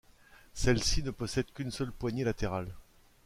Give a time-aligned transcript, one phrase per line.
[0.55, 2.73] Celle-ci ne possède qu'une seule poignée latérale.